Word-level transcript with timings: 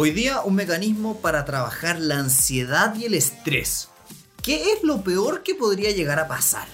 Hoy 0.00 0.12
día 0.12 0.42
un 0.42 0.54
mecanismo 0.54 1.20
para 1.20 1.44
trabajar 1.44 1.98
la 1.98 2.20
ansiedad 2.20 2.94
y 2.94 3.06
el 3.06 3.14
estrés. 3.14 3.88
¿Qué 4.44 4.70
es 4.70 4.84
lo 4.84 5.02
peor 5.02 5.42
que 5.42 5.56
podría 5.56 5.90
llegar 5.90 6.20
a 6.20 6.28
pasar? 6.28 6.68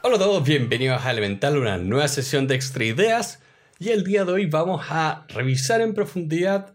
Hola 0.00 0.16
a 0.16 0.18
todos, 0.18 0.42
bienvenidos 0.42 1.04
a 1.04 1.10
Elemental, 1.10 1.58
una 1.58 1.76
nueva 1.76 2.08
sesión 2.08 2.46
de 2.46 2.54
Extra 2.54 2.82
Ideas. 2.82 3.42
Y 3.78 3.90
el 3.90 4.04
día 4.04 4.24
de 4.24 4.32
hoy 4.32 4.46
vamos 4.46 4.86
a 4.88 5.26
revisar 5.28 5.82
en 5.82 5.92
profundidad 5.92 6.72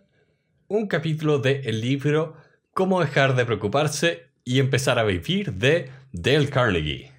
un 0.68 0.86
capítulo 0.86 1.40
del 1.40 1.82
libro 1.82 2.38
Cómo 2.76 3.02
dejar 3.02 3.36
de 3.36 3.44
preocuparse 3.44 4.25
y 4.46 4.60
empezar 4.60 5.00
a 5.00 5.04
vivir 5.04 5.54
de 5.54 5.92
Dale 6.12 6.50
Carnegie. 6.50 7.12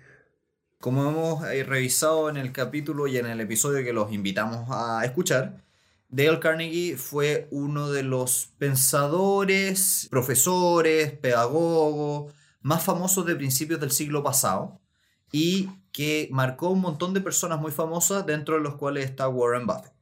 Como 0.81 1.09
hemos 1.09 1.45
eh, 1.45 1.65
revisado 1.65 2.31
en 2.31 2.37
el 2.37 2.53
capítulo 2.53 3.09
y 3.09 3.19
en 3.19 3.27
el 3.27 3.41
episodio 3.41 3.85
que 3.85 3.93
los 3.93 4.13
invitamos 4.13 4.69
a 4.71 5.05
escuchar, 5.05 5.65
Dale 6.09 6.39
Carnegie 6.39 6.97
fue 6.97 7.49
uno 7.51 7.91
de 7.91 8.05
los 8.05 8.53
pensadores, 8.59 10.07
profesores, 10.09 11.11
pedagogos 11.13 12.33
más 12.61 12.85
famosos 12.85 13.27
de 13.27 13.35
principios 13.35 13.81
del 13.81 13.91
siglo 13.91 14.23
pasado 14.23 14.81
y 15.33 15.69
que 15.91 16.29
marcó 16.31 16.71
un 16.71 16.81
montón 16.81 17.13
de 17.13 17.21
personas 17.21 17.61
muy 17.61 17.73
famosas, 17.73 18.25
dentro 18.25 18.55
de 18.55 18.61
los 18.61 18.77
cuales 18.77 19.07
está 19.07 19.29
Warren 19.29 19.67
Buffett. 19.67 19.93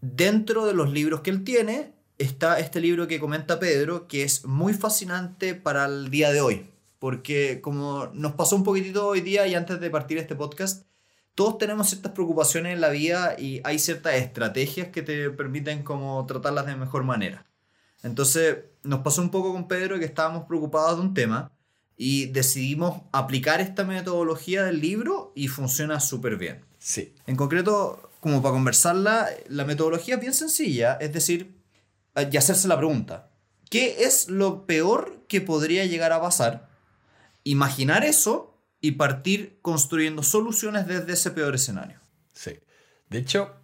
Dentro 0.00 0.66
de 0.66 0.74
los 0.74 0.90
libros 0.90 1.22
que 1.22 1.30
él 1.30 1.44
tiene, 1.44 1.94
está 2.18 2.58
este 2.58 2.80
libro 2.80 3.06
que 3.06 3.20
comenta 3.20 3.58
Pedro, 3.58 4.08
que 4.08 4.24
es 4.24 4.44
muy 4.44 4.74
fascinante 4.74 5.54
para 5.54 5.86
el 5.86 6.10
día 6.10 6.32
de 6.32 6.40
hoy, 6.40 6.70
porque 6.98 7.60
como 7.60 8.10
nos 8.12 8.32
pasó 8.32 8.56
un 8.56 8.64
poquitito 8.64 9.06
hoy 9.06 9.20
día 9.20 9.46
y 9.46 9.54
antes 9.54 9.80
de 9.80 9.90
partir 9.90 10.18
este 10.18 10.34
podcast, 10.34 10.84
todos 11.34 11.58
tenemos 11.58 11.88
ciertas 11.88 12.12
preocupaciones 12.12 12.74
en 12.74 12.80
la 12.80 12.88
vida 12.88 13.36
y 13.38 13.60
hay 13.62 13.78
ciertas 13.78 14.14
estrategias 14.14 14.88
que 14.88 15.02
te 15.02 15.30
permiten 15.30 15.84
como 15.84 16.26
tratarlas 16.26 16.66
de 16.66 16.74
mejor 16.74 17.04
manera. 17.04 17.46
Entonces 18.02 18.56
nos 18.82 19.00
pasó 19.00 19.22
un 19.22 19.30
poco 19.30 19.52
con 19.52 19.68
Pedro 19.68 19.98
que 19.98 20.04
estábamos 20.04 20.44
preocupados 20.44 20.96
de 20.96 21.02
un 21.02 21.14
tema 21.14 21.52
y 21.96 22.26
decidimos 22.26 23.02
aplicar 23.12 23.60
esta 23.60 23.84
metodología 23.84 24.64
del 24.64 24.80
libro 24.80 25.32
y 25.34 25.48
funciona 25.48 26.00
súper 26.00 26.36
bien. 26.36 26.64
Sí. 26.78 27.14
En 27.26 27.36
concreto, 27.36 28.10
como 28.20 28.42
para 28.42 28.54
conversarla, 28.54 29.28
la 29.48 29.64
metodología 29.64 30.16
es 30.16 30.20
bien 30.20 30.34
sencilla, 30.34 30.94
es 31.00 31.12
decir, 31.12 31.57
y 32.22 32.36
hacerse 32.36 32.68
la 32.68 32.76
pregunta, 32.76 33.30
¿qué 33.70 34.04
es 34.04 34.28
lo 34.28 34.66
peor 34.66 35.24
que 35.28 35.40
podría 35.40 35.84
llegar 35.84 36.12
a 36.12 36.20
pasar? 36.20 36.68
Imaginar 37.44 38.04
eso 38.04 38.58
y 38.80 38.92
partir 38.92 39.58
construyendo 39.62 40.22
soluciones 40.22 40.86
desde 40.86 41.12
ese 41.12 41.30
peor 41.30 41.54
escenario. 41.54 42.00
Sí. 42.32 42.58
De 43.08 43.18
hecho, 43.18 43.54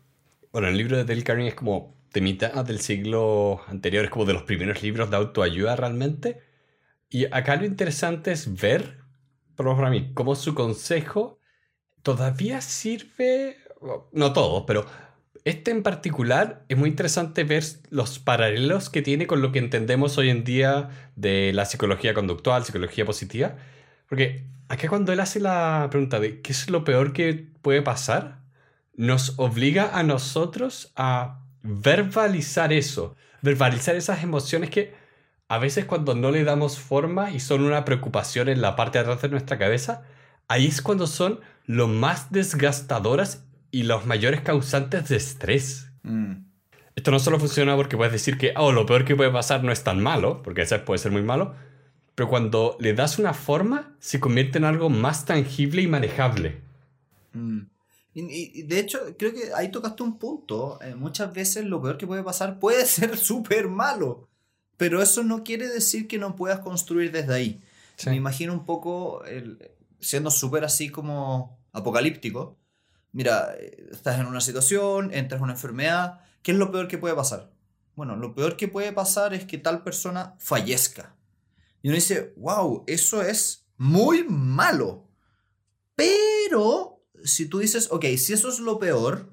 bueno, 0.53 0.69
el 0.69 0.77
libro 0.77 0.97
de 0.97 1.05
Dale 1.05 1.23
Carnegie 1.23 1.51
es 1.51 1.55
como 1.55 1.95
de 2.13 2.21
mitad 2.21 2.65
del 2.65 2.81
siglo 2.81 3.61
anterior, 3.67 4.05
es 4.05 4.11
como 4.11 4.25
de 4.25 4.33
los 4.33 4.45
primeros 4.45 4.83
libros 4.83 5.11
de 5.11 5.17
autoayuda 5.17 5.77
realmente. 5.77 6.41
Y 7.11 7.27
acá 7.27 7.57
lo 7.57 7.65
interesante 7.65 8.33
es 8.33 8.55
ver, 8.61 8.99
por 9.57 9.67
lo 9.67 9.77
para 9.77 9.91
mí, 9.91 10.13
cómo 10.15 10.37
su 10.37 10.55
consejo 10.55 11.41
todavía 12.03 12.61
sirve, 12.61 13.59
no 14.13 14.33
todo, 14.33 14.65
pero 14.67 14.87
este 15.45 15.71
en 15.71 15.83
particular 15.83 16.65
es 16.69 16.79
muy 16.79 16.89
interesante 16.89 17.45
ver 17.45 17.65
los 17.91 18.19
paralelos 18.19 18.89
que 18.89 19.03
tiene 19.03 19.27
con 19.27 19.43
lo 19.43 19.53
que 19.53 19.59
entendemos 19.59 20.17
hoy 20.17 20.31
en 20.31 20.43
día 20.43 20.89
de 21.17 21.53
la 21.53 21.67
psicología 21.67 22.15
conductual, 22.15 22.65
psicología 22.65 23.05
positiva. 23.05 23.57
Porque 24.09 24.45
acá 24.69 24.89
cuando 24.89 25.13
él 25.13 25.21
hace 25.21 25.41
la 25.41 25.89
pregunta 25.91 26.19
de 26.19 26.41
qué 26.41 26.53
es 26.53 26.71
lo 26.71 26.85
peor 26.85 27.13
que 27.13 27.47
puede 27.61 27.83
pasar, 27.83 28.41
nos 28.97 29.35
obliga 29.39 29.91
a 29.99 30.03
nosotros 30.03 30.93
a 30.97 31.41
verbalizar 31.63 32.73
eso, 32.73 33.15
verbalizar 33.43 33.97
esas 33.97 34.23
emociones 34.23 34.71
que 34.71 34.95
a 35.49 35.59
veces 35.59 35.85
cuando 35.85 36.15
no 36.15 36.31
le 36.31 36.45
damos 36.45 36.79
forma 36.79 37.31
y 37.31 37.41
son 37.41 37.65
una 37.65 37.85
preocupación 37.85 38.49
en 38.49 38.63
la 38.63 38.77
parte 38.77 38.99
de 38.99 39.03
atrás 39.03 39.21
de 39.21 39.29
nuestra 39.29 39.59
cabeza, 39.59 40.05
ahí 40.49 40.67
es 40.67 40.81
cuando 40.81 41.07
son 41.07 41.41
lo 41.67 41.87
más 41.87 42.33
desgastadoras 42.33 43.45
y 43.75 43.83
los 43.83 44.07
mayores 44.07 44.41
causantes 44.43 45.09
de 45.09 45.17
estrés. 45.17 45.91
Mm. 46.05 46.45
Esto 46.95 47.11
no 47.11 47.19
solo 47.19 47.41
funciona 47.41 47.75
porque 47.75 47.97
puedes 47.97 48.13
decir 48.13 48.39
que 48.39 48.55
oh, 48.57 48.71
lo 48.71 48.87
peor 48.87 49.05
que 49.05 49.17
puede 49.17 49.33
pasar 49.33 49.65
no 49.65 49.73
es 49.73 49.83
tan 49.83 50.01
malo, 50.01 50.45
porque 50.45 50.63
eso 50.63 50.81
puede 50.85 50.99
ser 50.99 51.11
muy 51.11 51.23
malo, 51.23 51.57
pero 52.15 52.29
cuando 52.29 52.77
le 52.79 52.95
das 52.95 53.19
una 53.19 53.35
forma, 53.35 53.97
se 53.99 54.21
convierte 54.21 54.59
en 54.59 54.65
algo 54.65 54.91
más 54.91 55.25
tangible 55.25 55.83
y 55.83 55.89
manejable. 55.89 56.61
Mm. 57.33 57.63
Y, 58.15 58.61
y, 58.61 58.63
de 58.63 58.79
hecho, 58.79 59.01
creo 59.19 59.33
que 59.35 59.53
ahí 59.57 59.73
tocaste 59.73 60.05
un 60.05 60.21
punto. 60.21 60.79
Eh, 60.81 60.95
muchas 60.95 61.35
veces 61.35 61.65
lo 61.65 61.83
peor 61.83 61.99
que 61.99 62.07
puede 62.07 62.23
pasar 62.23 62.61
puede 62.61 62.87
ser 62.87 63.19
súper 63.19 63.67
malo, 63.67 64.29
pero 64.77 65.03
eso 65.03 65.25
no 65.25 65.43
quiere 65.43 65.67
decir 65.67 66.07
que 66.07 66.19
no 66.19 66.37
puedas 66.37 66.61
construir 66.61 67.11
desde 67.11 67.35
ahí. 67.35 67.61
Sí. 67.97 68.11
Me 68.11 68.15
imagino 68.15 68.53
un 68.53 68.67
poco 68.67 69.25
el, 69.25 69.59
siendo 69.99 70.31
súper 70.31 70.65
así 70.65 70.91
como 70.91 71.59
apocalíptico 71.73 72.57
mira, 73.15 73.55
estás 73.91 74.19
en 74.19 74.27
una 74.27 74.41
situación, 74.41 75.15
entras 75.15 75.39
en 75.39 75.45
una 75.45 75.53
enfermedad, 75.55 76.21
¿qué 76.43 76.51
es 76.51 76.59
lo 76.59 76.71
peor 76.71 76.89
que 76.89 76.99
puede 76.99 77.15
pasar? 77.15 77.53
Bueno, 77.95 78.17
lo 78.17 78.35
peor 78.35 78.57
que 78.57 78.69
puede 78.69 78.93
pasar 78.93 79.33
es 79.35 79.45
que 79.47 79.57
tal 79.57 79.85
persona 79.85 80.35
fallezca. 80.39 81.17
Y 81.81 81.89
uno 81.89 81.95
dice, 81.95 82.35
wow, 82.37 82.83
eso 82.89 83.23
es 83.23 83.69
muy 83.77 84.25
malo. 84.25 85.09
Pero 85.95 87.07
si 87.23 87.47
tú 87.47 87.61
dices, 87.61 87.89
ok, 87.93 88.05
si 88.17 88.33
eso 88.33 88.49
es 88.49 88.59
lo 88.59 88.81
peor, 88.81 89.33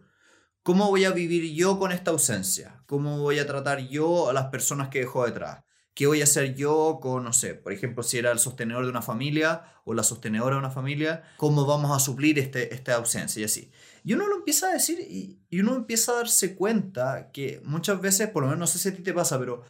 ¿cómo 0.62 0.90
voy 0.90 1.06
a 1.06 1.12
vivir 1.12 1.52
yo 1.56 1.80
con 1.80 1.92
esta 1.92 2.12
ausencia? 2.12 2.84
¿Cómo 2.86 3.18
voy 3.18 3.40
a 3.40 3.48
tratar 3.48 3.80
yo 3.88 4.30
a 4.30 4.34
las 4.34 4.46
personas 4.48 4.90
que 4.90 5.00
dejo 5.00 5.26
detrás? 5.26 5.64
¿Qué 5.94 6.08
voy 6.08 6.22
a 6.22 6.24
hacer 6.24 6.56
yo 6.56 7.00
con, 7.02 7.24
no 7.24 7.34
sé, 7.34 7.54
por 7.54 7.74
ejemplo, 7.74 8.02
si 8.02 8.18
era 8.18 8.32
el 8.32 8.40
sostenedor 8.40 8.86
de 8.86 8.92
una 8.92 9.02
familia 9.02 9.66
o 9.84 9.94
la 9.94 10.04
sostenedora 10.04 10.56
de 10.56 10.60
una 10.60 10.72
familia? 10.72 11.24
¿Cómo 11.38 11.66
vamos 11.66 11.96
a 11.96 12.00
suplir 12.00 12.40
este, 12.40 12.74
esta 12.74 12.96
ausencia 12.96 13.42
y 13.42 13.44
así? 13.44 13.72
Y 14.04 14.14
uno 14.14 14.28
lo 14.28 14.38
empieza 14.38 14.70
a 14.70 14.74
decir 14.74 15.00
y, 15.02 15.40
y, 15.50 15.60
uno 15.60 15.76
empieza 15.76 16.14
a 16.14 16.16
darse 16.16 16.56
cuenta 16.56 17.32
que 17.32 17.62
muchas 17.66 18.00
veces, 18.00 18.30
por 18.30 18.44
lo 18.44 18.50
menos 18.50 18.60
no 18.60 18.68
sé 18.68 18.80
si 18.80 18.90
a 18.90 18.96
ti 18.96 19.04
te 19.04 19.14
pasa, 19.14 19.38
pero 19.38 19.64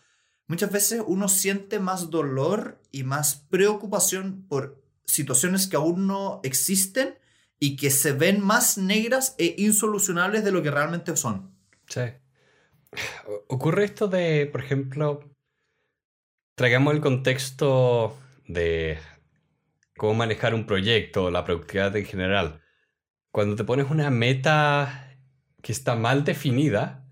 muchas 0.48 0.72
veces 0.72 1.02
uno 1.06 1.28
siente 1.28 1.80
más 1.80 2.12
dolor 2.12 2.80
y 2.92 3.04
más 3.04 3.36
preocupación 3.50 4.46
por 4.48 4.82
situaciones 5.06 5.68
que 5.68 5.76
aún 5.76 6.08
no 6.08 6.40
existen 6.44 7.18
y 7.60 7.76
que 7.76 7.92
se 7.92 8.12
ven 8.12 8.42
más 8.42 8.78
negras 8.78 9.36
e 9.38 9.56
insolucionables 9.58 10.44
de 10.44 10.52
lo 10.52 10.64
que 10.64 10.72
realmente 10.72 11.16
son. 11.16 11.56
Sí. 11.88 12.02
Ocurre 13.48 13.86
esto 13.86 14.08
de, 14.08 14.48
por 14.52 14.62
ejemplo, 14.62 15.31
traigamos 16.56 16.94
el 16.94 17.02
contexto 17.02 18.18
de 18.48 19.00
cómo 19.98 20.14
manejar 20.14 20.54
un 20.54 20.66
proyecto, 20.66 21.32
la 21.32 21.46
productividad 21.46 21.96
en 21.96 22.06
general. 22.06 22.62
Cuando 23.32 23.56
te 23.56 23.64
pones 23.64 23.90
una 23.90 24.10
meta 24.10 25.16
que 25.62 25.72
está 25.72 25.96
mal 25.96 26.24
definida, 26.24 27.06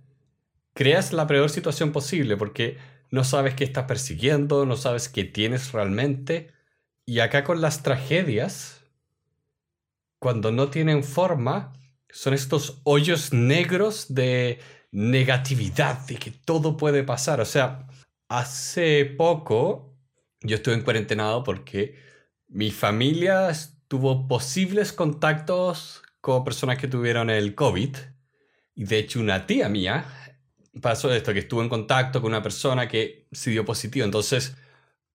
creas 0.73 1.13
la 1.13 1.27
peor 1.27 1.49
situación 1.49 1.91
posible 1.91 2.35
porque 2.35 2.77
no 3.11 3.23
sabes 3.23 3.55
qué 3.55 3.63
estás 3.63 3.85
persiguiendo, 3.85 4.65
no 4.65 4.75
sabes 4.75 5.09
qué 5.09 5.23
tienes 5.23 5.71
realmente. 5.71 6.51
Y 7.05 7.19
acá 7.19 7.43
con 7.43 7.61
las 7.61 7.81
tragedias, 7.83 8.83
cuando 10.19 10.51
no 10.51 10.69
tienen 10.69 11.03
forma, 11.03 11.73
son 12.11 12.33
estos 12.33 12.81
hoyos 12.83 13.33
negros 13.33 14.13
de 14.13 14.59
negatividad, 14.91 16.05
de 16.07 16.15
que 16.15 16.31
todo 16.31 16.77
puede 16.77 17.03
pasar. 17.03 17.41
O 17.41 17.45
sea, 17.45 17.87
hace 18.29 19.05
poco 19.05 19.89
yo 20.41 20.55
estuve 20.55 20.75
en 20.75 20.83
cuarentenado 20.83 21.43
porque 21.43 21.95
mi 22.47 22.71
familia 22.71 23.51
tuvo 23.87 24.27
posibles 24.27 24.93
contactos 24.93 26.01
con 26.21 26.43
personas 26.43 26.77
que 26.77 26.87
tuvieron 26.87 27.29
el 27.29 27.55
COVID. 27.55 27.95
Y 28.75 28.85
de 28.85 28.99
hecho 28.99 29.19
una 29.19 29.45
tía 29.45 29.67
mía 29.67 30.05
pasó 30.81 31.13
esto, 31.13 31.33
que 31.33 31.39
estuvo 31.39 31.61
en 31.61 31.69
contacto 31.69 32.21
con 32.21 32.31
una 32.31 32.43
persona 32.43 32.87
que 32.87 33.27
se 33.31 33.49
dio 33.51 33.65
positivo. 33.65 34.05
Entonces, 34.05 34.55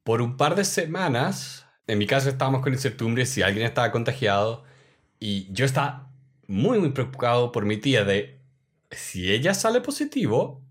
por 0.02 0.20
un 0.20 0.36
par 0.36 0.54
de 0.56 0.64
semanas, 0.64 1.66
en 1.86 1.98
mi 1.98 2.06
casa 2.06 2.28
estábamos 2.28 2.62
con 2.62 2.74
incertidumbre 2.74 3.24
si 3.24 3.42
alguien 3.42 3.66
estaba 3.66 3.90
contagiado. 3.90 4.64
Y 5.18 5.50
yo 5.52 5.64
estaba 5.64 6.10
muy, 6.46 6.78
muy 6.78 6.90
preocupado 6.90 7.52
por 7.52 7.64
mi 7.64 7.78
tía 7.78 8.04
de, 8.04 8.40
si 8.90 9.32
ella 9.32 9.54
sale 9.54 9.80
positivo, 9.80 10.62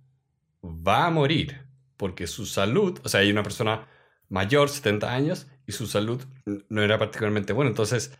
va 0.63 1.07
a 1.07 1.09
morir 1.09 1.63
porque 1.98 2.28
su 2.28 2.45
salud, 2.45 3.00
o 3.04 3.10
sea, 3.10 3.22
hay 3.22 3.31
una 3.31 3.44
persona 3.44 3.88
mayor, 4.30 4.69
70 4.69 5.13
años, 5.13 5.48
y 5.68 5.72
su 5.72 5.88
salud 5.88 6.24
no 6.69 6.81
era 6.81 6.98
particularmente 6.98 7.54
buena. 7.54 7.69
Entonces, 7.69 8.18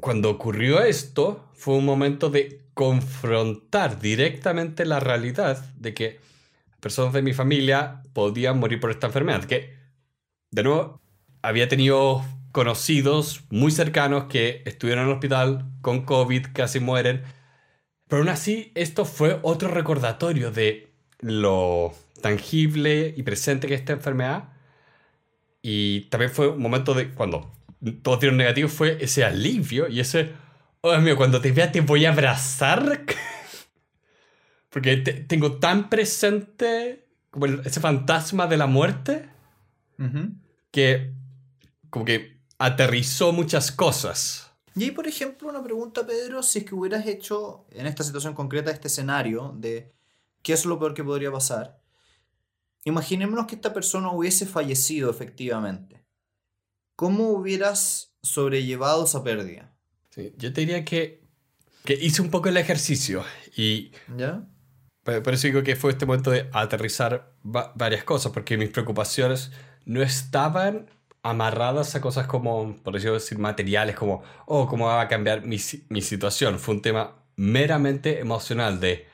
cuando 0.00 0.30
ocurrió 0.30 0.82
esto, 0.82 1.50
fue 1.54 1.74
un 1.74 1.84
momento 1.84 2.30
de 2.30 2.70
confrontar 2.74 4.00
directamente 4.00 4.84
la 4.84 5.00
realidad 5.00 5.58
de 5.74 5.94
que 5.94 6.20
personas 6.80 7.12
de 7.12 7.22
mi 7.22 7.32
familia 7.32 8.02
podían 8.12 8.58
morir 8.60 8.80
por 8.80 8.90
esta 8.90 9.08
enfermedad, 9.08 9.44
que 9.44 9.78
de 10.50 10.62
nuevo, 10.62 11.00
había 11.42 11.68
tenido 11.68 12.24
conocidos 12.52 13.44
muy 13.50 13.70
cercanos 13.70 14.24
que 14.24 14.62
estuvieron 14.64 15.04
en 15.04 15.10
el 15.10 15.14
hospital 15.14 15.70
con 15.82 16.04
COVID, 16.04 16.46
casi 16.52 16.80
mueren. 16.80 17.22
Pero 18.08 18.22
aún 18.22 18.30
así, 18.30 18.72
esto 18.74 19.04
fue 19.04 19.38
otro 19.42 19.68
recordatorio 19.68 20.50
de 20.50 20.87
lo 21.20 21.94
tangible 22.20 23.14
y 23.16 23.22
presente 23.22 23.66
que 23.66 23.74
es 23.74 23.80
esta 23.80 23.92
enfermedad. 23.92 24.50
Y 25.62 26.02
también 26.02 26.30
fue 26.30 26.48
un 26.48 26.62
momento 26.62 26.94
de 26.94 27.10
cuando 27.10 27.52
todos 28.02 28.20
dieron 28.20 28.38
negativo, 28.38 28.68
fue 28.68 28.98
ese 29.00 29.24
alivio 29.24 29.88
y 29.88 30.00
ese, 30.00 30.32
oh 30.80 30.90
Dios 30.90 31.02
mío, 31.02 31.16
cuando 31.16 31.40
te 31.40 31.52
vea 31.52 31.70
te 31.70 31.80
voy 31.80 32.04
a 32.04 32.12
abrazar. 32.12 33.04
Porque 34.70 34.96
tengo 34.96 35.58
tan 35.58 35.88
presente 35.88 37.06
como 37.30 37.46
ese 37.46 37.80
fantasma 37.80 38.46
de 38.46 38.56
la 38.56 38.66
muerte 38.66 39.28
que 40.70 41.12
como 41.90 42.04
que 42.04 42.38
aterrizó 42.58 43.32
muchas 43.32 43.72
cosas. 43.72 44.52
Y 44.76 44.84
ahí, 44.84 44.90
por 44.92 45.08
ejemplo, 45.08 45.48
una 45.48 45.62
pregunta, 45.62 46.06
Pedro, 46.06 46.42
si 46.42 46.60
es 46.60 46.64
que 46.64 46.74
hubieras 46.74 47.06
hecho 47.06 47.66
en 47.72 47.86
esta 47.86 48.04
situación 48.04 48.34
concreta 48.34 48.70
este 48.70 48.88
escenario 48.88 49.54
de 49.56 49.92
qué 50.42 50.52
es 50.52 50.64
lo 50.64 50.78
peor 50.78 50.94
que 50.94 51.04
podría 51.04 51.30
pasar, 51.30 51.80
imaginémonos 52.84 53.46
que 53.46 53.54
esta 53.54 53.72
persona 53.72 54.10
hubiese 54.10 54.46
fallecido 54.46 55.10
efectivamente. 55.10 56.04
¿Cómo 56.96 57.30
hubieras 57.30 58.14
sobrellevado 58.22 59.04
esa 59.04 59.22
pérdida? 59.22 59.74
yo 60.36 60.52
te 60.52 60.62
diría 60.62 60.84
que, 60.84 61.22
que 61.84 61.94
hice 61.94 62.22
un 62.22 62.30
poco 62.30 62.48
el 62.48 62.56
ejercicio 62.56 63.24
y... 63.56 63.92
¿Ya? 64.16 64.44
Por 65.04 65.32
eso 65.32 65.46
digo 65.46 65.62
que 65.62 65.74
fue 65.74 65.92
este 65.92 66.04
momento 66.04 66.30
de 66.30 66.50
aterrizar 66.52 67.32
varias 67.42 68.04
cosas, 68.04 68.30
porque 68.32 68.58
mis 68.58 68.68
preocupaciones 68.68 69.52
no 69.86 70.02
estaban 70.02 70.90
amarradas 71.22 71.94
a 71.94 72.00
cosas 72.02 72.26
como, 72.26 72.76
por 72.82 73.00
decir, 73.00 73.38
materiales, 73.38 73.96
como, 73.96 74.22
oh, 74.44 74.66
cómo 74.66 74.86
va 74.86 75.00
a 75.00 75.08
cambiar 75.08 75.46
mi, 75.46 75.56
mi 75.88 76.02
situación. 76.02 76.58
Fue 76.58 76.74
un 76.74 76.82
tema 76.82 77.24
meramente 77.36 78.20
emocional 78.20 78.80
de 78.80 79.07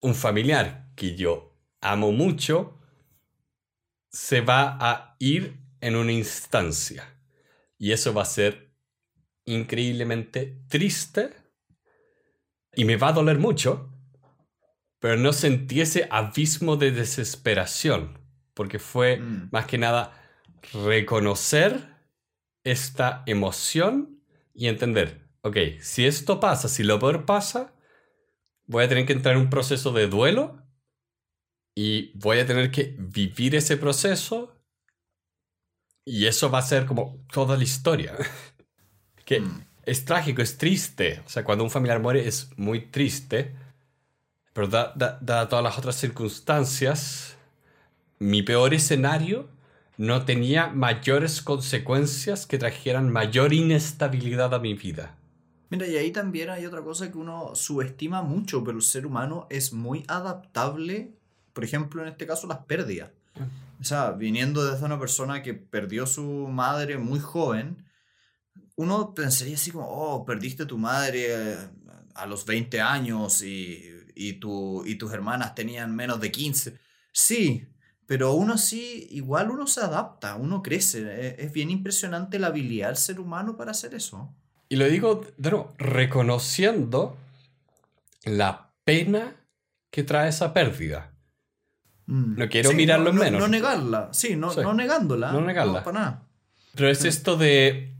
un 0.00 0.14
familiar 0.14 0.92
que 0.94 1.16
yo 1.16 1.54
amo 1.80 2.12
mucho, 2.12 2.78
se 4.10 4.40
va 4.40 4.76
a 4.80 5.16
ir 5.18 5.60
en 5.80 5.96
una 5.96 6.12
instancia. 6.12 7.04
Y 7.78 7.92
eso 7.92 8.14
va 8.14 8.22
a 8.22 8.26
ser 8.26 8.72
increíblemente 9.44 10.62
triste 10.68 11.34
y 12.74 12.84
me 12.84 12.96
va 12.96 13.08
a 13.08 13.12
doler 13.12 13.38
mucho, 13.38 13.90
pero 14.98 15.16
no 15.16 15.32
sentí 15.32 15.80
ese 15.80 16.08
abismo 16.10 16.76
de 16.76 16.90
desesperación, 16.90 18.18
porque 18.54 18.78
fue 18.78 19.18
mm. 19.18 19.48
más 19.52 19.66
que 19.66 19.78
nada 19.78 20.12
reconocer 20.72 21.96
esta 22.64 23.22
emoción 23.26 24.22
y 24.52 24.66
entender, 24.66 25.28
ok, 25.42 25.56
si 25.80 26.06
esto 26.06 26.40
pasa, 26.40 26.68
si 26.68 26.82
lo 26.82 26.98
peor 26.98 27.24
pasa, 27.24 27.72
voy 28.66 28.84
a 28.84 28.88
tener 28.88 29.06
que 29.06 29.12
entrar 29.12 29.36
en 29.36 29.42
un 29.42 29.50
proceso 29.50 29.92
de 29.92 30.08
duelo 30.08 30.62
y 31.74 32.12
voy 32.14 32.38
a 32.38 32.46
tener 32.46 32.70
que 32.70 32.94
vivir 32.98 33.54
ese 33.54 33.76
proceso 33.76 34.56
y 36.04 36.26
eso 36.26 36.50
va 36.50 36.58
a 36.58 36.62
ser 36.62 36.86
como 36.86 37.24
toda 37.32 37.56
la 37.56 37.64
historia. 37.64 38.14
que 39.24 39.40
mm. 39.40 39.66
es 39.84 40.04
trágico, 40.04 40.40
es 40.40 40.56
triste. 40.56 41.22
O 41.26 41.28
sea, 41.28 41.44
cuando 41.44 41.64
un 41.64 41.70
familiar 41.70 42.00
muere 42.00 42.26
es 42.26 42.50
muy 42.56 42.80
triste, 42.80 43.54
pero 44.52 44.68
dadas 44.68 45.48
todas 45.48 45.64
las 45.64 45.76
otras 45.76 45.96
circunstancias, 45.96 47.36
mi 48.18 48.42
peor 48.42 48.72
escenario 48.72 49.48
no 49.98 50.24
tenía 50.24 50.68
mayores 50.68 51.42
consecuencias 51.42 52.46
que 52.46 52.58
trajeran 52.58 53.10
mayor 53.10 53.52
inestabilidad 53.52 54.54
a 54.54 54.58
mi 54.58 54.74
vida. 54.74 55.16
Mira, 55.70 55.86
y 55.86 55.96
ahí 55.96 56.12
también 56.12 56.50
hay 56.50 56.64
otra 56.66 56.82
cosa 56.82 57.10
que 57.10 57.18
uno 57.18 57.54
subestima 57.54 58.22
mucho, 58.22 58.62
pero 58.62 58.76
el 58.76 58.82
ser 58.82 59.06
humano 59.06 59.46
es 59.50 59.72
muy 59.72 60.04
adaptable, 60.06 61.14
por 61.52 61.64
ejemplo, 61.64 62.02
en 62.02 62.08
este 62.08 62.26
caso, 62.26 62.46
las 62.46 62.58
pérdidas. 62.58 63.10
Ah. 63.34 63.46
O 63.80 63.84
sea, 63.84 64.12
viniendo 64.12 64.64
desde 64.64 64.84
una 64.84 64.98
persona 64.98 65.42
que 65.42 65.54
perdió 65.54 66.06
su 66.06 66.22
madre 66.48 66.98
muy 66.98 67.18
joven, 67.18 67.84
uno 68.76 69.14
pensaría 69.14 69.56
así 69.56 69.70
como, 69.70 69.86
oh, 69.88 70.24
perdiste 70.24 70.66
tu 70.66 70.78
madre 70.78 71.56
a 72.14 72.26
los 72.26 72.46
20 72.46 72.80
años 72.80 73.42
y, 73.42 73.84
y, 74.14 74.34
tu, 74.34 74.84
y 74.86 74.96
tus 74.96 75.12
hermanas 75.12 75.54
tenían 75.54 75.94
menos 75.94 76.20
de 76.20 76.30
15. 76.30 76.78
Sí, 77.12 77.66
pero 78.06 78.34
uno 78.34 78.54
así, 78.54 79.08
igual 79.10 79.50
uno 79.50 79.66
se 79.66 79.80
adapta, 79.80 80.36
uno 80.36 80.62
crece. 80.62 81.02
E, 81.02 81.44
es, 81.44 81.52
bien 81.52 81.70
impresionante 81.70 82.38
la 82.38 82.48
habilidad 82.48 82.88
del 82.88 82.96
ser 82.96 83.20
humano 83.20 83.56
para 83.56 83.72
hacer 83.72 83.94
eso. 83.94 84.34
Y 84.68 84.76
lo 84.76 84.86
digo, 84.86 85.24
de 85.36 85.64
reconociendo 85.78 87.16
la 88.24 88.70
pena 88.84 89.36
que 89.90 90.02
trae 90.02 90.28
esa 90.28 90.52
pérdida. 90.52 91.12
Mm. 92.06 92.38
No 92.38 92.48
quiero 92.48 92.72
mirarlo 92.72 93.10
en 93.10 93.16
menos. 93.16 93.40
No 93.40 93.48
negarla, 93.48 94.08
sí, 94.12 94.36
no, 94.36 94.54
no 94.54 94.74
negándola. 94.74 95.32
No 95.32 95.40
negarla. 95.40 95.84
para 95.84 95.98
nada. 95.98 96.22
Pero 96.74 96.90
es 96.90 97.04
esto 97.04 97.36
de 97.36 97.94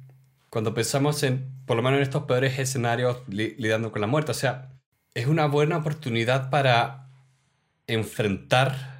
cuando 0.50 0.74
pensamos 0.74 1.22
en, 1.22 1.50
por 1.66 1.76
lo 1.76 1.82
menos 1.82 1.98
en 1.98 2.02
estos 2.02 2.24
peores 2.24 2.58
escenarios 2.58 3.18
lidiando 3.28 3.90
con 3.90 4.00
la 4.00 4.06
muerte, 4.06 4.32
o 4.32 4.34
sea, 4.34 4.70
es 5.14 5.26
una 5.26 5.46
buena 5.46 5.78
oportunidad 5.78 6.50
para 6.50 7.08
enfrentar 7.86 8.96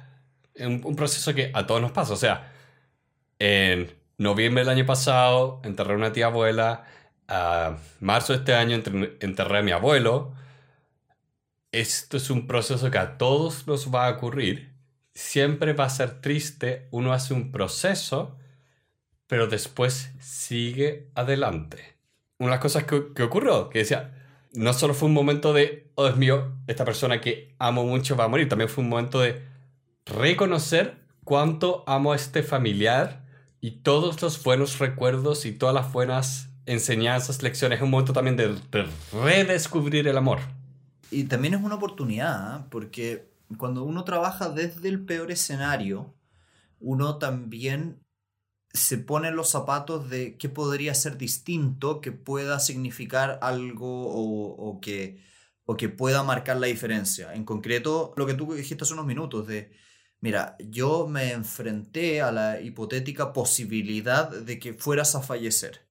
un, 0.59 0.95
proceso 0.95 1.33
que 1.35 1.51
a 1.53 1.67
todos 1.67 1.81
nos 1.81 1.91
pasa. 1.91 2.13
O 2.13 2.17
sea, 2.17 2.51
en 3.39 3.93
noviembre 4.17 4.63
del 4.63 4.69
año 4.69 4.85
pasado 4.85 5.61
enterré 5.63 5.93
a 5.93 5.97
una 5.97 6.13
tía 6.13 6.27
abuela, 6.27 6.85
a 7.27 7.77
marzo 7.99 8.33
de 8.33 8.39
este 8.39 8.53
año 8.53 8.81
enterré 9.19 9.59
a 9.59 9.63
mi 9.63 9.71
abuelo. 9.71 10.33
Esto 11.71 12.17
es 12.17 12.29
un 12.29 12.47
proceso 12.47 12.89
que 12.91 12.97
a 12.97 13.17
todos 13.17 13.67
nos 13.67 13.93
va 13.93 14.07
a 14.07 14.11
ocurrir. 14.11 14.73
Siempre 15.13 15.73
va 15.73 15.85
a 15.85 15.89
ser 15.89 16.21
triste. 16.21 16.87
Uno 16.91 17.13
hace 17.13 17.33
un 17.33 17.51
proceso, 17.51 18.37
pero 19.27 19.47
después 19.47 20.11
sigue 20.19 21.09
adelante. 21.15 21.97
Una 22.39 22.49
de 22.49 22.55
las 22.55 22.61
cosas 22.61 22.85
que, 22.85 23.13
que 23.13 23.23
ocurrió, 23.23 23.69
que 23.69 23.79
decía, 23.79 24.13
no 24.53 24.73
solo 24.73 24.93
fue 24.93 25.07
un 25.07 25.13
momento 25.13 25.53
de, 25.53 25.91
oh 25.95 26.05
Dios 26.05 26.17
mío, 26.17 26.53
esta 26.67 26.85
persona 26.85 27.19
que 27.19 27.55
amo 27.59 27.83
mucho 27.83 28.15
va 28.15 28.25
a 28.25 28.27
morir, 28.27 28.47
también 28.47 28.69
fue 28.69 28.83
un 28.83 28.89
momento 28.89 29.19
de, 29.19 29.41
reconocer 30.07 30.97
cuánto 31.23 31.83
amo 31.87 32.13
a 32.13 32.15
este 32.15 32.43
familiar 32.43 33.25
y 33.59 33.71
todos 33.71 34.21
los 34.21 34.41
buenos 34.43 34.79
recuerdos 34.79 35.45
y 35.45 35.51
todas 35.51 35.75
las 35.75 35.91
buenas 35.91 36.49
enseñanzas, 36.67 37.41
lecciones. 37.41 37.77
Es 37.77 37.83
un 37.83 37.89
momento 37.89 38.13
también 38.13 38.37
de, 38.37 38.55
redescubrir 39.11 40.07
el 40.07 40.17
amor. 40.17 40.39
Y 41.09 41.23
también 41.23 41.55
es 41.55 41.61
una 41.63 41.75
oportunidad, 41.75 42.59
¿eh? 42.59 42.63
porque 42.69 43.31
cuando 43.57 43.83
uno 43.83 44.03
trabaja 44.03 44.49
desde 44.49 44.89
el 44.89 45.05
peor 45.05 45.31
escenario, 45.31 46.13
uno 46.79 47.17
también 47.17 48.03
se 48.73 48.97
pone 48.97 49.31
los 49.31 49.49
zapatos 49.49 50.09
de 50.09 50.37
qué 50.37 50.49
podría 50.49 50.93
ser 50.93 51.17
distinto, 51.17 52.01
que 52.01 52.11
pueda 52.11 52.59
significar 52.59 53.39
algo 53.41 53.87
o, 53.87 54.79
que, 54.81 55.23
o 55.65 55.77
que 55.77 55.89
pueda 55.89 56.21
marcar 56.23 56.57
la 56.57 56.67
diferencia. 56.67 57.33
En 57.33 57.45
concreto, 57.45 58.13
lo 58.17 58.27
que 58.27 58.33
tú 58.33 58.53
dijiste 58.53 58.83
hace 58.83 58.93
unos 58.93 59.05
minutos, 59.05 59.47
de 59.47 59.71
Mira, 60.19 60.55
yo 60.59 61.07
me 61.07 61.31
enfrenté 61.31 62.21
a 62.21 62.31
la 62.31 62.59
hipotética 62.59 63.33
posibilidad 63.33 64.29
de 64.29 64.57
que 64.59 64.73
fueras 64.73 65.13
a 65.15 65.21
fallecer. 65.21 65.86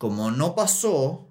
Como 0.00 0.30
no 0.30 0.54
pasó, 0.54 1.30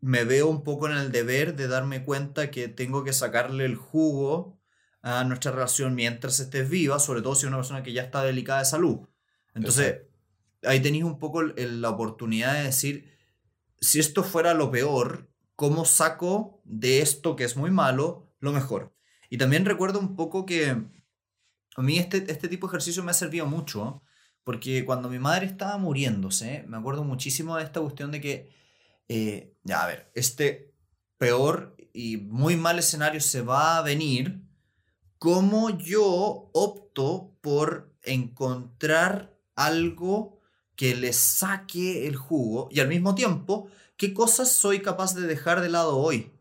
me 0.00 0.22
veo 0.22 0.48
un 0.48 0.62
poco 0.62 0.86
en 0.88 0.96
el 0.96 1.10
deber 1.10 1.56
de 1.56 1.66
darme 1.66 2.04
cuenta 2.04 2.48
que 2.52 2.68
tengo 2.68 3.02
que 3.02 3.12
sacarle 3.12 3.64
el 3.64 3.74
jugo 3.74 4.56
a 5.02 5.24
nuestra 5.24 5.50
relación 5.50 5.96
mientras 5.96 6.38
estés 6.38 6.70
viva, 6.70 7.00
sobre 7.00 7.22
todo 7.22 7.34
si 7.34 7.40
es 7.40 7.48
una 7.48 7.56
persona 7.56 7.82
que 7.82 7.92
ya 7.92 8.02
está 8.02 8.22
delicada 8.22 8.60
de 8.60 8.66
salud. 8.66 9.00
Entonces, 9.52 10.02
ahí 10.62 10.78
tenéis 10.80 11.02
un 11.02 11.18
poco 11.18 11.42
la 11.42 11.90
oportunidad 11.90 12.54
de 12.54 12.62
decir, 12.62 13.18
si 13.80 13.98
esto 13.98 14.22
fuera 14.22 14.54
lo 14.54 14.70
peor, 14.70 15.28
¿cómo 15.56 15.84
saco 15.84 16.62
de 16.62 17.00
esto 17.00 17.34
que 17.34 17.42
es 17.42 17.56
muy 17.56 17.72
malo 17.72 18.32
lo 18.38 18.52
mejor? 18.52 18.94
Y 19.28 19.38
también 19.38 19.64
recuerdo 19.64 19.98
un 19.98 20.14
poco 20.14 20.46
que 20.46 20.68
a 20.68 21.82
mí 21.82 21.98
este, 21.98 22.30
este 22.30 22.46
tipo 22.46 22.68
de 22.68 22.70
ejercicio 22.70 23.02
me 23.02 23.10
ha 23.10 23.14
servido 23.14 23.46
mucho, 23.46 24.04
porque 24.44 24.84
cuando 24.84 25.08
mi 25.08 25.18
madre 25.18 25.46
estaba 25.46 25.78
muriéndose, 25.78 26.64
me 26.68 26.76
acuerdo 26.76 27.02
muchísimo 27.02 27.56
de 27.56 27.64
esta 27.64 27.80
cuestión 27.80 28.12
de 28.12 28.20
que, 28.20 28.50
eh, 29.08 29.56
ya, 29.64 29.82
a 29.82 29.86
ver, 29.86 30.10
este 30.14 30.74
peor 31.18 31.76
y 31.92 32.18
muy 32.18 32.56
mal 32.56 32.78
escenario 32.78 33.20
se 33.20 33.40
va 33.40 33.78
a 33.78 33.82
venir, 33.82 34.42
¿cómo 35.18 35.70
yo 35.70 36.50
opto 36.52 37.34
por 37.40 37.94
encontrar 38.02 39.34
algo 39.56 40.40
que 40.76 40.94
le 40.94 41.12
saque 41.12 42.06
el 42.06 42.16
jugo 42.16 42.68
y 42.70 42.80
al 42.80 42.88
mismo 42.88 43.14
tiempo, 43.14 43.68
qué 43.96 44.12
cosas 44.12 44.52
soy 44.52 44.82
capaz 44.82 45.14
de 45.14 45.26
dejar 45.26 45.62
de 45.62 45.70
lado 45.70 45.96
hoy? 45.96 46.33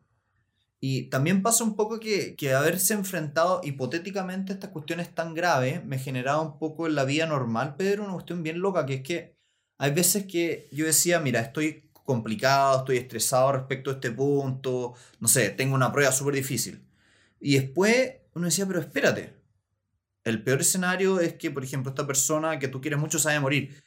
Y 0.86 1.04
también 1.04 1.42
pasa 1.42 1.64
un 1.64 1.78
poco 1.78 1.98
que, 1.98 2.36
que 2.36 2.54
haberse 2.54 2.94
enfrentado 2.94 3.62
hipotéticamente 3.64 4.52
a 4.52 4.56
estas 4.56 4.72
cuestiones 4.72 5.16
tan 5.16 5.34
graves 5.34 5.82
me 5.86 5.98
generaba 5.98 6.42
un 6.42 6.60
poco 6.60 6.88
en 6.88 6.96
la 6.96 7.06
vida 7.06 7.26
normal, 7.26 7.76
pero 7.78 8.04
una 8.04 8.12
cuestión 8.12 8.44
bien 8.44 8.60
loca, 8.60 8.86
que 8.86 8.96
es 8.96 9.02
que 9.02 9.38
hay 9.78 9.92
veces 9.92 10.26
que 10.26 10.68
yo 10.74 10.86
decía, 10.86 11.22
mira, 11.22 11.40
estoy 11.40 11.90
complicado, 11.94 12.80
estoy 12.80 12.98
estresado 12.98 13.54
respecto 13.54 13.92
a 13.92 13.94
este 13.94 14.12
punto, 14.12 14.94
no 15.22 15.30
sé, 15.30 15.52
tengo 15.52 15.74
una 15.74 15.90
prueba 15.94 16.12
súper 16.12 16.36
difícil. 16.36 16.86
Y 17.40 17.54
después 17.60 18.16
uno 18.34 18.48
decía, 18.48 18.66
pero 18.66 18.82
espérate, 18.82 19.34
el 20.26 20.44
peor 20.44 20.60
escenario 20.60 21.22
es 21.22 21.36
que, 21.36 21.50
por 21.50 21.64
ejemplo, 21.64 21.92
esta 21.92 22.06
persona 22.06 22.60
que 22.60 22.68
tú 22.68 22.82
quieres 22.82 23.00
mucho 23.00 23.20
sabe 23.20 23.40
morir. 23.40 23.82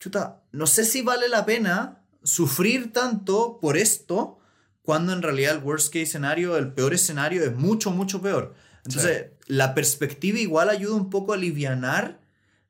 Chuta, 0.00 0.42
no 0.50 0.66
sé 0.66 0.84
si 0.84 1.02
vale 1.02 1.28
la 1.28 1.46
pena 1.46 2.04
sufrir 2.24 2.92
tanto 2.92 3.60
por 3.60 3.76
esto 3.76 4.40
cuando 4.82 5.12
en 5.12 5.22
realidad 5.22 5.56
el 5.56 5.62
worst 5.62 5.88
case 5.88 6.02
escenario, 6.02 6.56
el 6.56 6.72
peor 6.72 6.92
escenario 6.92 7.44
es 7.44 7.54
mucho, 7.54 7.90
mucho 7.90 8.20
peor. 8.20 8.54
Entonces, 8.84 9.30
la 9.46 9.74
perspectiva 9.74 10.38
igual 10.38 10.68
ayuda 10.68 10.96
un 10.96 11.08
poco 11.08 11.32
a 11.32 11.36
alivianar 11.36 12.20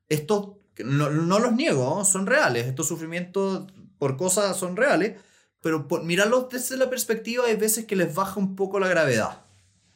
estos, 0.09 0.49
no, 0.77 1.09
no 1.09 1.39
los 1.39 1.53
niego, 1.53 2.05
son 2.05 2.27
reales, 2.27 2.67
estos 2.67 2.87
sufrimientos 2.87 3.65
por 3.97 4.15
cosas 4.15 4.55
son 4.57 4.75
reales, 4.75 5.19
pero 5.61 5.87
por 5.87 6.03
mirarlos 6.03 6.49
desde 6.49 6.77
la 6.77 6.89
perspectiva 6.89 7.45
hay 7.47 7.55
veces 7.55 7.85
que 7.85 7.95
les 7.95 8.13
baja 8.13 8.39
un 8.39 8.55
poco 8.55 8.79
la 8.79 8.87
gravedad. 8.87 9.45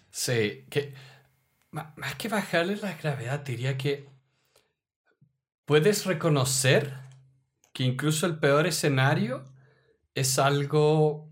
Sí, 0.09 0.65
que 0.69 0.93
más 1.71 2.15
que 2.15 2.29
bajarle 2.29 2.77
la 2.77 2.93
gravedad, 2.93 3.41
diría 3.41 3.77
que 3.77 4.09
puedes 5.65 6.05
reconocer 6.05 6.93
que 7.73 7.83
incluso 7.83 8.25
el 8.25 8.39
peor 8.39 8.65
escenario 8.65 9.45
es 10.15 10.39
algo 10.39 11.26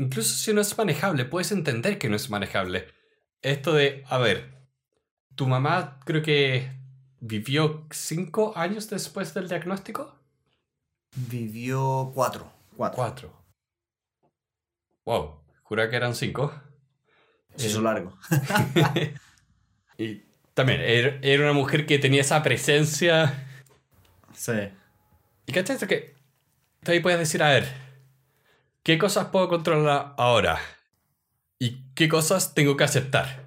Incluso 0.00 0.34
si 0.34 0.54
no 0.54 0.62
es 0.62 0.78
manejable, 0.78 1.26
puedes 1.26 1.52
entender 1.52 1.98
que 1.98 2.08
no 2.08 2.16
es 2.16 2.30
manejable. 2.30 2.88
Esto 3.42 3.74
de, 3.74 4.02
a 4.08 4.16
ver, 4.16 4.50
tu 5.34 5.46
mamá 5.46 6.00
creo 6.06 6.22
que 6.22 6.72
vivió 7.20 7.86
cinco 7.90 8.54
años 8.56 8.88
después 8.88 9.34
del 9.34 9.46
diagnóstico. 9.46 10.18
Vivió 11.14 12.12
cuatro. 12.14 12.50
Cuatro. 12.74 13.44
Wow, 15.04 15.42
jura 15.64 15.90
que 15.90 15.96
eran 15.96 16.14
cinco. 16.14 16.50
Se 17.56 17.66
hizo 17.66 17.82
largo. 17.82 18.16
y 19.98 20.22
también 20.54 20.80
era 20.80 21.42
una 21.42 21.52
mujer 21.52 21.84
que 21.84 21.98
tenía 21.98 22.22
esa 22.22 22.42
presencia. 22.42 23.46
Sí. 24.32 24.70
Y 25.44 25.58
esto 25.58 25.86
que 25.86 26.14
ahí 26.86 27.00
puedes 27.00 27.18
decir, 27.18 27.42
a 27.42 27.50
ver, 27.50 27.89
¿Qué 28.82 28.96
cosas 28.96 29.26
puedo 29.26 29.48
controlar 29.48 30.14
ahora? 30.16 30.58
¿Y 31.58 31.82
qué 31.94 32.08
cosas 32.08 32.54
tengo 32.54 32.78
que 32.78 32.84
aceptar? 32.84 33.44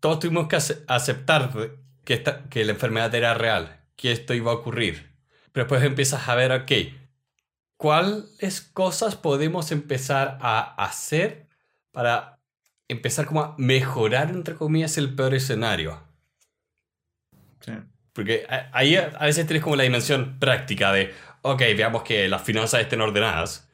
Todos 0.00 0.18
tuvimos 0.18 0.48
que 0.48 0.56
aceptar 0.56 1.52
que, 2.04 2.14
esta, 2.14 2.42
que 2.48 2.64
la 2.64 2.72
enfermedad 2.72 3.14
era 3.14 3.34
real, 3.34 3.80
que 3.94 4.10
esto 4.10 4.34
iba 4.34 4.50
a 4.50 4.54
ocurrir. 4.54 5.12
Pero 5.52 5.64
después 5.64 5.82
empiezas 5.84 6.28
a 6.28 6.34
ver, 6.34 6.50
ok, 6.50 6.72
¿cuáles 7.76 8.60
cosas 8.60 9.14
podemos 9.14 9.70
empezar 9.70 10.38
a 10.40 10.74
hacer 10.84 11.46
para 11.92 12.40
empezar 12.88 13.26
como 13.26 13.42
a 13.42 13.54
mejorar, 13.56 14.30
entre 14.30 14.56
comillas, 14.56 14.98
el 14.98 15.14
peor 15.14 15.34
escenario? 15.34 16.02
Sí. 17.60 17.72
Porque 18.12 18.44
ahí 18.72 18.96
a 18.96 19.24
veces 19.24 19.46
tienes 19.46 19.62
como 19.62 19.76
la 19.76 19.84
dimensión 19.84 20.40
práctica 20.40 20.92
de, 20.92 21.14
ok, 21.42 21.60
veamos 21.76 22.02
que 22.02 22.28
las 22.28 22.42
finanzas 22.42 22.80
estén 22.80 23.00
ordenadas 23.00 23.68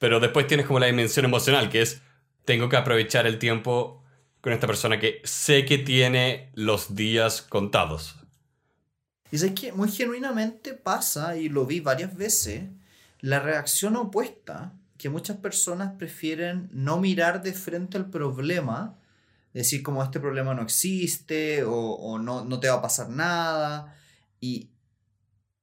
pero 0.00 0.18
después 0.18 0.46
tienes 0.46 0.66
como 0.66 0.80
la 0.80 0.86
dimensión 0.86 1.26
emocional, 1.26 1.68
que 1.68 1.82
es, 1.82 2.00
tengo 2.46 2.70
que 2.70 2.78
aprovechar 2.78 3.26
el 3.26 3.38
tiempo 3.38 4.02
con 4.40 4.54
esta 4.54 4.66
persona 4.66 4.98
que 4.98 5.20
sé 5.24 5.66
que 5.66 5.76
tiene 5.76 6.50
los 6.54 6.96
días 6.96 7.42
contados. 7.42 8.16
Y 9.30 9.36
sé 9.36 9.52
que 9.52 9.72
muy 9.72 9.90
genuinamente 9.90 10.72
pasa, 10.72 11.36
y 11.36 11.50
lo 11.50 11.66
vi 11.66 11.80
varias 11.80 12.16
veces, 12.16 12.62
la 13.20 13.40
reacción 13.40 13.94
opuesta, 13.94 14.72
que 14.96 15.10
muchas 15.10 15.36
personas 15.36 15.92
prefieren 15.98 16.70
no 16.72 16.98
mirar 16.98 17.42
de 17.42 17.52
frente 17.52 17.98
al 17.98 18.08
problema, 18.08 18.96
decir 19.52 19.82
como 19.82 20.02
este 20.02 20.18
problema 20.18 20.54
no 20.54 20.62
existe 20.62 21.62
o, 21.62 22.18
no, 22.18 22.42
no, 22.46 22.58
te 22.58 22.70
va 22.70 22.76
a 22.76 22.82
pasar 22.82 23.10
nada, 23.10 23.94
y, 24.40 24.70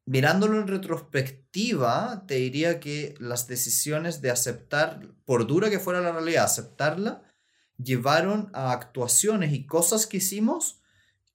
mirándolo 0.08 0.60
en 0.60 0.68
retrospectiva, 0.68 2.24
te 2.28 2.36
diría 2.36 2.80
que 2.80 3.14
las 3.20 3.48
decisiones 3.48 4.22
de 4.22 4.32
aceptar, 4.32 5.02
por 5.26 5.46
dura 5.46 5.70
que 5.70 5.80
fuera 5.80 6.02
la 6.02 6.14
realidad, 6.14 6.46
aceptarla, 6.46 7.24
llevaron 7.78 8.50
a 8.54 8.72
actuaciones 8.72 9.54
y 9.54 9.66
cosas 9.66 10.08
que 10.08 10.18
hicimos 10.18 10.82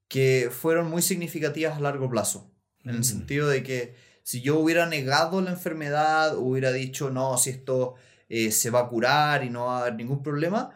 que 0.08 0.50
fueron 0.50 0.88
muy 0.88 1.02
significativas 1.02 1.76
a 1.76 1.80
largo 1.80 2.08
plazo. 2.08 2.50
En 2.82 2.90
el 2.90 3.00
mm. 3.00 3.04
sentido 3.04 3.48
de 3.48 3.62
que 3.62 3.94
si 4.22 4.40
yo 4.40 4.58
hubiera 4.58 4.86
negado 4.86 5.40
la 5.42 5.50
enfermedad, 5.50 6.36
hubiera 6.38 6.72
dicho, 6.72 7.10
no, 7.10 7.36
si 7.36 7.50
esto 7.50 7.94
eh, 8.30 8.52
se 8.52 8.70
va 8.70 8.80
a 8.80 8.88
curar 8.88 9.44
y 9.44 9.50
no 9.50 9.66
va 9.66 9.78
a 9.78 9.80
haber 9.82 9.96
ningún 9.96 10.22
problema, 10.22 10.70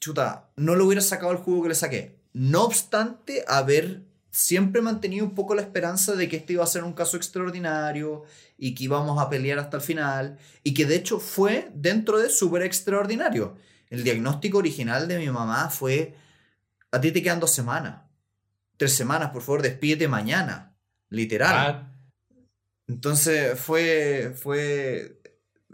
chuta, 0.00 0.50
no 0.56 0.76
le 0.76 0.82
hubiera 0.82 1.00
sacado 1.00 1.32
el 1.32 1.38
jugo 1.38 1.62
que 1.62 1.70
le 1.70 1.74
saqué. 1.74 2.20
No 2.34 2.64
obstante, 2.64 3.42
haber 3.48 4.02
siempre 4.32 4.80
he 4.80 4.82
mantenido 4.82 5.26
un 5.26 5.34
poco 5.34 5.54
la 5.54 5.60
esperanza 5.60 6.16
de 6.16 6.28
que 6.28 6.36
este 6.36 6.54
iba 6.54 6.64
a 6.64 6.66
ser 6.66 6.82
un 6.82 6.94
caso 6.94 7.16
extraordinario 7.18 8.24
y 8.56 8.74
que 8.74 8.84
íbamos 8.84 9.20
a 9.20 9.28
pelear 9.28 9.58
hasta 9.58 9.76
el 9.76 9.82
final 9.82 10.38
y 10.64 10.72
que 10.74 10.86
de 10.86 10.96
hecho 10.96 11.20
fue 11.20 11.70
dentro 11.74 12.18
de 12.18 12.30
súper 12.30 12.62
extraordinario. 12.62 13.56
El 13.90 14.02
diagnóstico 14.02 14.58
original 14.58 15.06
de 15.06 15.18
mi 15.18 15.28
mamá 15.28 15.68
fue, 15.68 16.16
a 16.90 17.00
ti 17.00 17.12
te 17.12 17.22
quedan 17.22 17.40
dos 17.40 17.50
semanas, 17.50 18.00
tres 18.78 18.94
semanas, 18.94 19.30
por 19.30 19.42
favor, 19.42 19.60
despídete 19.60 20.08
mañana, 20.08 20.74
literal. 21.10 21.56
Ah. 21.58 21.92
Entonces 22.88 23.60
fue, 23.60 24.34
fue, 24.34 25.20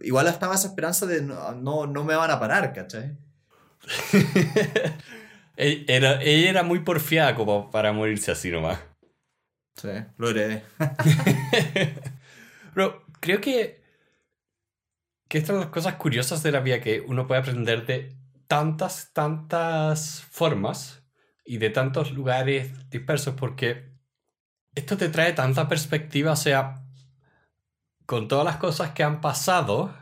igual 0.01 0.27
estaba 0.27 0.57
esa 0.57 0.67
esperanza 0.67 1.07
de 1.07 1.23
no, 1.23 1.53
no, 1.53 1.87
no 1.87 2.05
me 2.05 2.17
van 2.17 2.33
a 2.33 2.41
parar, 2.41 2.73
¿cachai? 2.73 3.17
Ella 5.61 6.21
era, 6.23 6.63
muy 6.63 6.79
porfiada 6.81 7.35
como 7.35 7.69
para 7.73 7.93
morirse 7.93 8.31
así 8.31 8.49
nomás. 8.49 8.79
Sí, 9.75 9.89
lo 10.17 10.31
heredé. 10.31 10.63
Pero 12.75 13.05
creo 13.19 13.41
que, 13.41 13.83
que 15.29 15.39
estas 15.39 15.55
son 15.55 15.61
las 15.61 15.71
cosas 15.71 15.95
curiosas 15.95 16.45
de 16.45 16.53
la 16.53 16.61
vida 16.61 16.81
que 16.81 17.01
uno 17.01 17.27
puede 17.27 17.41
aprender 17.41 17.87
de 17.87 18.17
tantas, 18.47 19.13
tantas 19.13 20.23
formas 20.31 21.03
y 21.45 21.59
de 21.59 21.71
tantos 21.71 22.13
lugares 22.13 22.89
dispersos 22.89 23.35
porque 23.35 23.91
esto 24.77 24.97
te 24.97 25.09
trae 25.09 25.33
tanta 25.33 25.67
perspectiva, 25.67 26.33
o 26.33 26.37
sea, 26.37 26.85
con 28.07 28.29
todas 28.29 28.45
las 28.45 28.59
cosas 28.59 28.93
que 28.93 29.03
han 29.03 29.21
pasado, 29.21 29.93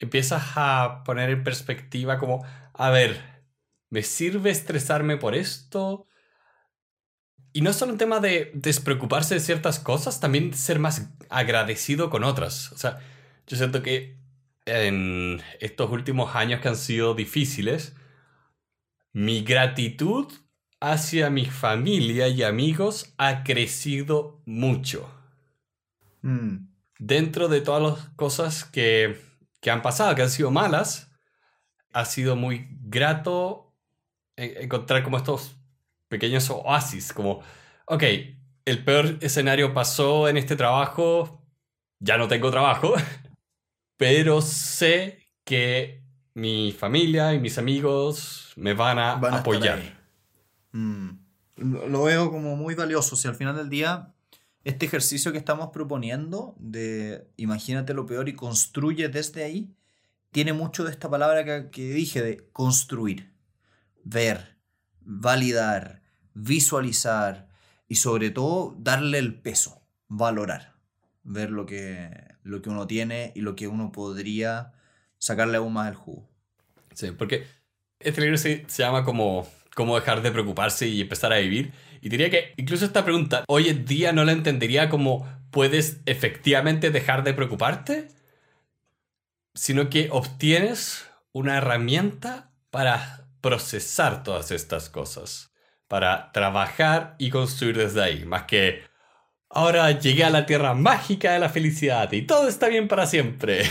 empiezas 0.00 0.42
a 0.56 1.04
poner 1.04 1.30
en 1.30 1.44
perspectiva 1.44 2.18
como, 2.18 2.44
a 2.74 2.90
ver, 2.90 3.35
¿Me 3.90 4.02
sirve 4.02 4.50
estresarme 4.50 5.16
por 5.16 5.34
esto? 5.34 6.06
Y 7.52 7.62
no 7.62 7.70
es 7.70 7.76
solo 7.76 7.92
un 7.92 7.98
tema 7.98 8.20
de 8.20 8.50
despreocuparse 8.54 9.34
de 9.34 9.40
ciertas 9.40 9.78
cosas, 9.78 10.20
también 10.20 10.52
ser 10.52 10.78
más 10.78 11.10
agradecido 11.30 12.10
con 12.10 12.24
otras. 12.24 12.72
O 12.72 12.78
sea, 12.78 12.98
yo 13.46 13.56
siento 13.56 13.82
que 13.82 14.18
en 14.66 15.40
estos 15.60 15.90
últimos 15.90 16.34
años 16.34 16.60
que 16.60 16.68
han 16.68 16.76
sido 16.76 17.14
difíciles, 17.14 17.94
mi 19.12 19.42
gratitud 19.42 20.30
hacia 20.80 21.30
mi 21.30 21.46
familia 21.46 22.28
y 22.28 22.42
amigos 22.42 23.14
ha 23.16 23.44
crecido 23.44 24.42
mucho. 24.44 25.10
Mm. 26.22 26.68
Dentro 26.98 27.48
de 27.48 27.60
todas 27.60 27.82
las 27.82 28.08
cosas 28.16 28.64
que, 28.64 29.20
que 29.60 29.70
han 29.70 29.82
pasado, 29.82 30.14
que 30.14 30.22
han 30.22 30.30
sido 30.30 30.50
malas, 30.50 31.10
ha 31.92 32.04
sido 32.04 32.36
muy 32.36 32.68
grato 32.82 33.65
encontrar 34.36 35.02
como 35.02 35.16
estos 35.16 35.56
pequeños 36.08 36.50
oasis, 36.50 37.12
como, 37.12 37.42
ok, 37.86 38.02
el 38.64 38.84
peor 38.84 39.18
escenario 39.20 39.72
pasó 39.72 40.28
en 40.28 40.36
este 40.36 40.56
trabajo, 40.56 41.42
ya 42.00 42.18
no 42.18 42.28
tengo 42.28 42.50
trabajo, 42.50 42.94
pero 43.96 44.42
sé 44.42 45.30
que 45.44 46.02
mi 46.34 46.72
familia 46.72 47.32
y 47.32 47.40
mis 47.40 47.58
amigos 47.58 48.52
me 48.56 48.74
van 48.74 48.98
a, 48.98 49.12
apoyar. 49.12 49.80
Mm. 50.72 51.10
Lo 51.56 52.02
veo 52.02 52.30
como 52.30 52.56
muy 52.56 52.74
valioso. 52.74 53.16
Si 53.16 53.26
al 53.26 53.34
final 53.34 53.56
del 53.56 53.70
día, 53.70 54.12
este 54.62 54.84
ejercicio 54.84 55.32
que 55.32 55.38
estamos 55.38 55.70
proponiendo 55.70 56.54
de 56.58 57.26
imagínate 57.38 57.94
lo 57.94 58.04
peor 58.04 58.28
y 58.28 58.34
construye 58.34 59.08
desde 59.08 59.44
ahí, 59.44 59.74
tiene 60.32 60.52
mucho 60.52 60.84
de 60.84 60.90
esta 60.90 61.08
palabra 61.08 61.44
que, 61.44 61.70
que 61.70 61.82
dije, 61.94 62.20
de 62.20 62.46
construir 62.52 63.35
ver, 64.06 64.56
validar, 65.00 66.02
visualizar 66.32 67.48
y 67.88 67.96
sobre 67.96 68.30
todo 68.30 68.76
darle 68.78 69.18
el 69.18 69.34
peso, 69.40 69.82
valorar, 70.06 70.74
ver 71.24 71.50
lo 71.50 71.66
que, 71.66 72.10
lo 72.42 72.62
que 72.62 72.70
uno 72.70 72.86
tiene 72.86 73.32
y 73.34 73.40
lo 73.40 73.56
que 73.56 73.66
uno 73.66 73.90
podría 73.90 74.72
sacarle 75.18 75.56
aún 75.56 75.72
más 75.72 75.88
el 75.88 75.96
jugo. 75.96 76.28
Sí, 76.94 77.10
porque 77.10 77.46
Este 77.98 78.20
libro 78.20 78.38
se, 78.38 78.64
se 78.68 78.82
llama 78.82 79.04
como 79.04 79.46
Cómo 79.74 79.96
dejar 79.96 80.22
de 80.22 80.30
preocuparse 80.30 80.88
y 80.88 81.02
empezar 81.02 81.32
a 81.34 81.38
vivir. 81.38 81.72
Y 82.00 82.08
diría 82.08 82.30
que 82.30 82.54
incluso 82.56 82.86
esta 82.86 83.04
pregunta 83.04 83.44
hoy 83.46 83.68
en 83.68 83.84
día 83.84 84.12
no 84.12 84.24
la 84.24 84.32
entendería 84.32 84.88
como 84.88 85.28
puedes 85.50 86.00
efectivamente 86.06 86.90
dejar 86.90 87.24
de 87.24 87.34
preocuparte, 87.34 88.08
sino 89.54 89.90
que 89.90 90.08
obtienes 90.10 91.06
una 91.32 91.58
herramienta 91.58 92.52
para 92.70 93.25
procesar 93.40 94.22
todas 94.22 94.50
estas 94.50 94.88
cosas, 94.88 95.52
para 95.88 96.32
trabajar 96.32 97.14
y 97.18 97.30
construir 97.30 97.76
desde 97.76 98.02
ahí, 98.02 98.24
más 98.24 98.42
que 98.44 98.82
ahora 99.50 99.90
llegué 99.92 100.24
a 100.24 100.30
la 100.30 100.46
tierra 100.46 100.74
mágica 100.74 101.32
de 101.32 101.38
la 101.38 101.48
felicidad 101.48 102.12
y 102.12 102.22
todo 102.22 102.48
está 102.48 102.68
bien 102.68 102.88
para 102.88 103.06
siempre. 103.06 103.62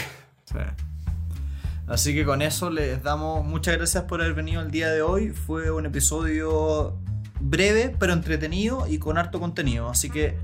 Así 1.88 2.16
que 2.16 2.26
con 2.26 2.42
eso 2.42 2.72
les 2.72 3.04
damos 3.04 3.46
muchas 3.46 3.78
gracias 3.78 4.06
por 4.06 4.22
haber 4.22 4.34
venido 4.34 4.62
el 4.62 4.72
día 4.72 4.90
de 4.90 5.04
hoy. 5.04 5.30
Fue 5.30 5.70
un 5.70 5.86
episodio 5.86 6.98
breve 7.40 7.96
pero 8.00 8.14
entretenido 8.14 8.88
y 8.88 8.98
con 8.98 9.20
harto 9.20 9.40
contenido. 9.40 9.90
Así 9.90 10.10
que 10.10 10.36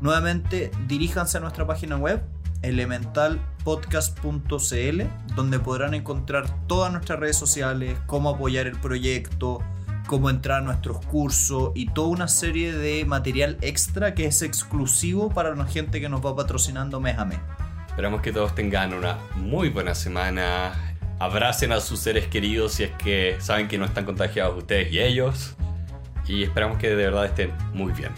nuevamente 0.00 0.70
diríjanse 0.86 1.38
a 1.38 1.40
nuestra 1.40 1.66
página 1.66 1.96
web 1.96 2.22
elementalpodcast.cl 2.64 5.02
donde 5.34 5.58
podrán 5.58 5.94
encontrar 5.94 6.66
todas 6.66 6.92
nuestras 6.92 7.20
redes 7.20 7.36
sociales, 7.36 7.98
cómo 8.06 8.30
apoyar 8.30 8.66
el 8.66 8.78
proyecto, 8.78 9.62
cómo 10.06 10.30
entrar 10.30 10.58
a 10.58 10.64
nuestros 10.64 11.04
cursos 11.06 11.72
y 11.74 11.86
toda 11.86 12.08
una 12.08 12.28
serie 12.28 12.72
de 12.72 13.04
material 13.04 13.58
extra 13.60 14.14
que 14.14 14.26
es 14.26 14.42
exclusivo 14.42 15.30
para 15.30 15.54
la 15.54 15.66
gente 15.66 16.00
que 16.00 16.08
nos 16.08 16.24
va 16.24 16.36
patrocinando 16.36 17.00
mes. 17.00 17.16
Esperamos 17.88 18.22
que 18.22 18.32
todos 18.32 18.54
tengan 18.54 18.92
una 18.92 19.18
muy 19.36 19.68
buena 19.68 19.94
semana. 19.94 20.72
Abracen 21.20 21.72
a 21.72 21.80
sus 21.80 22.00
seres 22.00 22.26
queridos 22.26 22.72
si 22.72 22.84
es 22.84 22.90
que 22.92 23.36
saben 23.38 23.68
que 23.68 23.78
no 23.78 23.84
están 23.84 24.04
contagiados 24.04 24.58
ustedes 24.58 24.92
y 24.92 25.00
ellos. 25.00 25.54
Y 26.26 26.42
esperamos 26.42 26.78
que 26.78 26.88
de 26.88 26.96
verdad 26.96 27.26
estén 27.26 27.52
muy 27.72 27.92
bien. 27.92 28.10